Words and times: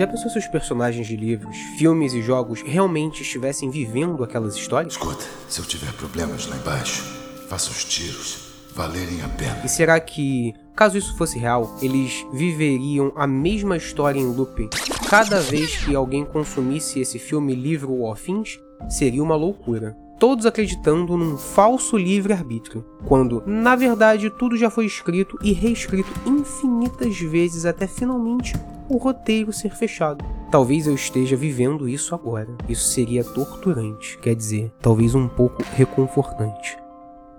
Já 0.00 0.06
pensou 0.06 0.30
se 0.30 0.38
os 0.38 0.46
personagens 0.46 1.06
de 1.06 1.14
livros, 1.14 1.54
filmes 1.76 2.14
e 2.14 2.22
jogos 2.22 2.62
realmente 2.62 3.20
estivessem 3.20 3.68
vivendo 3.68 4.24
aquelas 4.24 4.56
histórias? 4.56 4.94
Escuta, 4.94 5.26
se 5.46 5.60
eu 5.60 5.64
tiver 5.66 5.92
problemas 5.92 6.46
lá 6.46 6.56
embaixo, 6.56 7.02
faça 7.50 7.70
os 7.70 7.84
tiros 7.84 8.38
valerem 8.74 9.20
a 9.20 9.28
pena. 9.28 9.60
E 9.62 9.68
será 9.68 10.00
que, 10.00 10.54
caso 10.74 10.96
isso 10.96 11.14
fosse 11.18 11.38
real, 11.38 11.76
eles 11.82 12.24
viveriam 12.32 13.12
a 13.14 13.26
mesma 13.26 13.76
história 13.76 14.18
em 14.18 14.24
looping 14.24 14.70
cada 15.06 15.38
vez 15.38 15.76
que 15.84 15.94
alguém 15.94 16.24
consumisse 16.24 16.98
esse 16.98 17.18
filme, 17.18 17.54
livro 17.54 17.92
ou 17.92 18.10
afins? 18.10 18.58
Seria 18.88 19.22
uma 19.22 19.36
loucura 19.36 19.94
todos 20.18 20.46
acreditando 20.46 21.14
num 21.14 21.36
falso 21.36 21.98
livre-arbítrio, 21.98 22.86
quando, 23.06 23.42
na 23.46 23.76
verdade, 23.76 24.30
tudo 24.30 24.56
já 24.56 24.70
foi 24.70 24.86
escrito 24.86 25.38
e 25.42 25.52
reescrito 25.52 26.10
infinitas 26.26 27.18
vezes 27.18 27.66
até 27.66 27.86
finalmente 27.86 28.54
o 28.90 28.96
roteiro 28.96 29.52
ser 29.52 29.74
fechado. 29.74 30.24
Talvez 30.50 30.86
eu 30.86 30.94
esteja 30.94 31.36
vivendo 31.36 31.88
isso 31.88 32.14
agora. 32.14 32.48
Isso 32.68 32.88
seria 32.88 33.22
torturante, 33.22 34.18
quer 34.18 34.34
dizer, 34.34 34.72
talvez 34.82 35.14
um 35.14 35.28
pouco 35.28 35.62
reconfortante. 35.76 36.76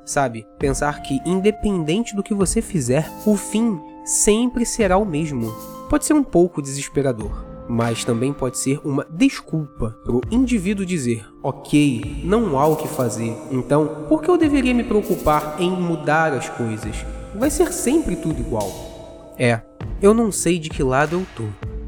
Sabe, 0.05 0.48
pensar 0.58 1.02
que, 1.02 1.20
independente 1.26 2.16
do 2.16 2.24
que 2.24 2.34
você 2.34 2.62
fizer, 2.62 3.12
o 3.26 3.36
fim 3.36 3.80
sempre 4.05 4.66
será 4.66 4.98
o 4.98 5.05
mesmo. 5.05 5.54
Pode 5.90 6.05
ser 6.05 6.14
um 6.14 6.24
pouco 6.24 6.62
desesperador, 6.62 7.46
mas 7.70 8.04
também 8.04 8.34
pode 8.34 8.58
ser 8.58 8.80
uma 8.84 9.05
desculpa 9.10 9.96
para 10.04 10.13
o 10.13 10.22
indivíduo 10.32 10.86
dizer: 10.86 11.26
ok, 11.44 12.22
não 12.24 12.58
há 12.58 12.65
o 12.65 12.77
que 12.77 12.88
fazer, 12.88 13.38
então 13.52 14.05
por 14.08 14.21
que 14.21 14.30
eu 14.30 14.38
deveria 14.38 14.74
me 14.74 14.84
preocupar 14.84 15.58
em 15.60 15.70
mudar 15.70 16.34
as 16.34 16.49
coisas? 16.49 17.05
Vai 17.36 17.49
ser 17.49 17.71
sempre 17.71 18.15
tudo 18.15 18.40
igual. 18.40 18.90
É, 19.37 19.62
eu 20.01 20.13
não 20.13 20.32
sei 20.32 20.60
de 20.60 20.70
que 20.70 20.84
lado 20.84 21.15
eu 21.15 21.26
tô. 21.35 21.46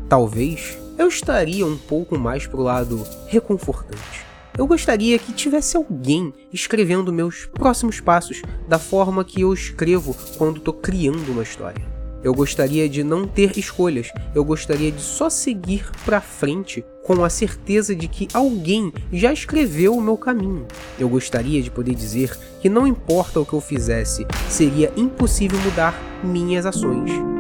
Talvez 0.08 0.78
eu 0.98 1.08
estaria 1.08 1.66
um 1.66 1.78
pouco 1.78 2.18
mais 2.18 2.46
pro 2.46 2.62
lado 2.62 3.04
reconfortante. 3.28 4.24
Eu 4.58 4.68
gostaria 4.68 5.18
que 5.18 5.34
tivesse 5.34 5.76
alguém 5.76 6.32
escrevendo 6.52 7.12
meus 7.12 7.46
próximos 7.46 8.00
passos 8.00 8.42
da 8.68 8.78
forma 8.78 9.26
que 9.26 9.42
eu 9.42 9.52
escrevo 9.52 10.16
quando 10.38 10.62
tô 10.62 10.72
criando 10.72 11.32
uma 11.32 11.42
história. 11.42 11.84
Eu 12.24 12.34
gostaria 12.34 12.88
de 12.88 13.04
não 13.04 13.28
ter 13.28 13.58
escolhas, 13.58 14.10
eu 14.34 14.46
gostaria 14.46 14.92
de 14.92 15.02
só 15.02 15.30
seguir 15.30 15.90
para 16.06 16.22
frente 16.22 16.86
com 17.04 17.24
a 17.24 17.30
certeza 17.30 17.94
de 17.94 18.08
que 18.08 18.30
alguém 18.34 18.94
já 19.12 19.34
escreveu 19.34 19.94
o 19.94 20.02
meu 20.02 20.18
caminho. 20.18 20.66
Eu 20.98 21.10
gostaria 21.10 21.62
de 21.62 21.70
poder 21.70 21.96
dizer 21.96 22.38
que 22.62 22.70
não 22.70 22.88
importa 22.88 23.42
o 23.42 23.46
que 23.46 23.54
eu 23.54 23.60
fizesse, 23.60 24.26
seria 24.48 24.94
impossível 24.96 25.60
mudar 25.60 26.00
minhas 26.24 26.66
ações. 26.66 27.33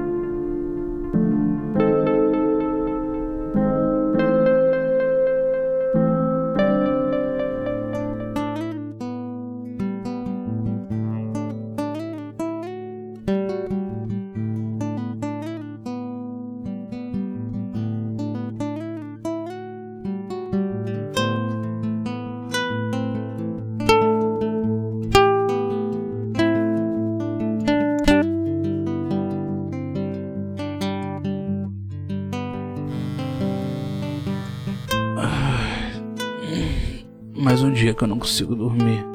Mais 37.43 37.61
um 37.61 37.73
dia 37.73 37.93
que 37.93 38.01
eu 38.01 38.07
não 38.07 38.17
consigo 38.17 38.55
dormir. 38.55 39.05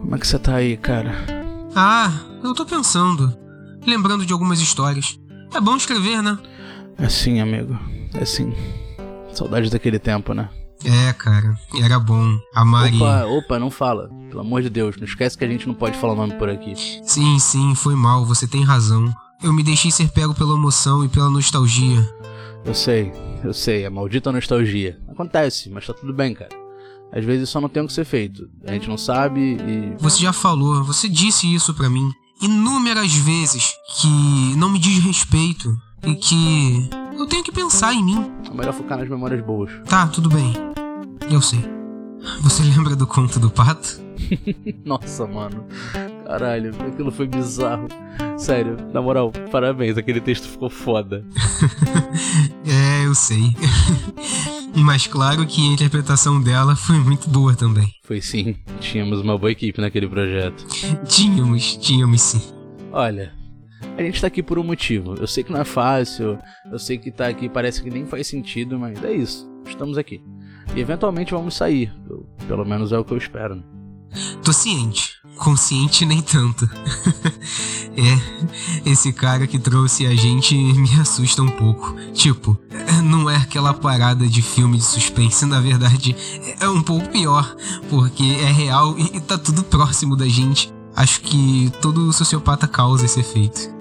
Como 0.00 0.14
é 0.14 0.18
que 0.18 0.26
você 0.26 0.38
tá 0.38 0.56
aí, 0.56 0.76
cara? 0.76 1.14
Ah, 1.74 2.12
eu 2.44 2.52
tô 2.52 2.66
pensando. 2.66 3.34
Lembrando 3.86 4.26
de 4.26 4.32
algumas 4.32 4.60
histórias. 4.60 5.18
É 5.54 5.60
bom 5.60 5.74
escrever, 5.74 6.22
né? 6.22 6.38
É 6.98 7.08
sim, 7.08 7.40
amigo. 7.40 7.78
É 8.14 8.24
sim. 8.26 8.52
Saudade 9.32 9.70
daquele 9.70 9.98
tempo, 9.98 10.34
né? 10.34 10.50
É, 10.84 11.12
cara. 11.14 11.56
Era 11.82 11.98
bom. 11.98 12.36
A 12.54 12.64
Mari. 12.64 12.96
Opa, 12.96 13.24
opa, 13.24 13.58
não 13.58 13.70
fala. 13.70 14.10
Pelo 14.28 14.40
amor 14.40 14.60
de 14.60 14.68
Deus, 14.68 14.96
não 14.96 15.04
esquece 15.04 15.38
que 15.38 15.44
a 15.44 15.48
gente 15.48 15.66
não 15.66 15.74
pode 15.74 15.96
falar 15.96 16.12
o 16.12 16.16
nome 16.16 16.34
por 16.34 16.50
aqui. 16.50 16.74
Sim, 16.76 17.38
sim, 17.38 17.74
foi 17.74 17.94
mal. 17.94 18.26
Você 18.26 18.46
tem 18.46 18.62
razão. 18.62 19.10
Eu 19.42 19.52
me 19.52 19.62
deixei 19.62 19.90
ser 19.90 20.10
pego 20.10 20.34
pela 20.34 20.54
emoção 20.54 21.04
e 21.04 21.08
pela 21.08 21.30
nostalgia. 21.30 22.06
Eu 22.64 22.74
sei, 22.74 23.10
eu 23.42 23.54
sei, 23.54 23.86
a 23.86 23.90
maldita 23.90 24.30
nostalgia. 24.30 25.00
Acontece, 25.08 25.70
mas 25.70 25.86
tá 25.86 25.94
tudo 25.94 26.12
bem, 26.12 26.34
cara. 26.34 26.61
Às 27.12 27.24
vezes 27.24 27.48
só 27.50 27.60
não 27.60 27.68
tem 27.68 27.82
o 27.82 27.86
que 27.86 27.92
ser 27.92 28.04
feito. 28.04 28.48
A 28.66 28.72
gente 28.72 28.88
não 28.88 28.96
sabe 28.96 29.40
e. 29.40 29.94
Você 29.98 30.22
já 30.22 30.32
falou, 30.32 30.82
você 30.82 31.08
disse 31.08 31.52
isso 31.52 31.74
para 31.74 31.90
mim 31.90 32.10
inúmeras 32.42 33.14
vezes 33.14 33.72
que 33.96 34.56
não 34.56 34.68
me 34.68 34.78
diz 34.78 34.98
respeito 34.98 35.76
e 36.04 36.14
que 36.16 36.90
eu 37.16 37.26
tenho 37.26 37.44
que 37.44 37.52
pensar 37.52 37.94
em 37.94 38.04
mim. 38.04 38.30
É 38.50 38.54
melhor 38.54 38.74
focar 38.74 38.98
nas 38.98 39.08
memórias 39.08 39.44
boas. 39.44 39.70
Tá, 39.86 40.08
tudo 40.08 40.28
bem. 40.28 40.52
Eu 41.30 41.40
sei. 41.40 41.60
Você 42.40 42.62
lembra 42.64 42.96
do 42.96 43.06
conto 43.06 43.38
do 43.38 43.50
pato? 43.50 44.00
Nossa, 44.84 45.26
mano. 45.26 45.64
Caralho, 46.26 46.74
aquilo 46.86 47.12
foi 47.12 47.26
bizarro. 47.28 47.86
Sério, 48.36 48.76
na 48.92 49.00
moral, 49.00 49.30
parabéns, 49.50 49.96
aquele 49.96 50.20
texto 50.20 50.48
ficou 50.48 50.70
foda. 50.70 51.24
é, 52.66 53.06
eu 53.06 53.14
sei. 53.14 53.54
Mas 54.74 55.06
claro 55.06 55.46
que 55.46 55.60
a 55.68 55.72
interpretação 55.72 56.40
dela 56.40 56.74
foi 56.74 56.98
muito 56.98 57.28
boa 57.28 57.54
também. 57.54 57.88
Foi 58.04 58.20
sim. 58.20 58.56
Tínhamos 58.80 59.20
uma 59.20 59.36
boa 59.36 59.52
equipe 59.52 59.80
naquele 59.80 60.08
projeto. 60.08 60.66
tínhamos, 61.06 61.76
tínhamos 61.76 62.20
sim. 62.22 62.42
Olha, 62.90 63.32
a 63.96 64.02
gente 64.02 64.20
tá 64.20 64.26
aqui 64.26 64.42
por 64.42 64.58
um 64.58 64.64
motivo. 64.64 65.14
Eu 65.14 65.26
sei 65.26 65.44
que 65.44 65.52
não 65.52 65.60
é 65.60 65.64
fácil, 65.64 66.38
eu 66.70 66.78
sei 66.78 66.98
que 66.98 67.10
tá 67.10 67.28
aqui 67.28 67.48
parece 67.48 67.82
que 67.82 67.90
nem 67.90 68.06
faz 68.06 68.26
sentido, 68.26 68.78
mas 68.78 69.02
é 69.04 69.12
isso. 69.12 69.50
Estamos 69.66 69.98
aqui. 69.98 70.22
E 70.74 70.80
eventualmente 70.80 71.32
vamos 71.32 71.54
sair. 71.54 71.92
Pelo 72.48 72.64
menos 72.64 72.92
é 72.92 72.98
o 72.98 73.04
que 73.04 73.12
eu 73.12 73.18
espero. 73.18 73.56
Né? 73.56 73.62
Tô 74.42 74.52
ciente. 74.52 75.12
Consciente 75.36 76.04
nem 76.04 76.20
tanto. 76.20 76.68
é, 77.96 78.90
esse 78.90 79.12
cara 79.12 79.46
que 79.46 79.58
trouxe 79.58 80.06
a 80.06 80.14
gente 80.14 80.54
me 80.54 81.00
assusta 81.00 81.42
um 81.42 81.50
pouco. 81.50 81.94
Tipo, 82.12 82.58
não 83.02 83.28
é 83.28 83.36
aquela 83.36 83.74
parada 83.74 84.26
de 84.26 84.40
filme 84.40 84.78
de 84.78 84.84
suspense, 84.84 85.44
na 85.44 85.60
verdade 85.60 86.16
é 86.60 86.68
um 86.68 86.82
pouco 86.82 87.08
pior, 87.08 87.54
porque 87.90 88.22
é 88.40 88.50
real 88.50 88.98
e 88.98 89.20
tá 89.20 89.36
tudo 89.36 89.62
próximo 89.64 90.16
da 90.16 90.26
gente. 90.26 90.72
Acho 90.94 91.20
que 91.22 91.72
todo 91.80 92.12
sociopata 92.12 92.68
causa 92.68 93.04
esse 93.04 93.20
efeito. 93.20 93.72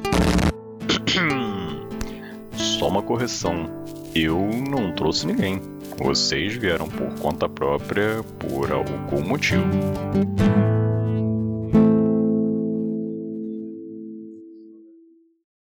Só 2.56 2.88
uma 2.88 3.02
correção. 3.02 3.70
Eu 4.16 4.50
não 4.70 4.94
trouxe 4.94 5.28
ninguém. 5.28 5.62
Vocês 5.98 6.56
vieram 6.56 6.88
por 6.88 7.14
conta 7.20 7.48
própria 7.48 8.24
por 8.40 8.72
algum 8.72 9.22
motivo. 9.28 9.64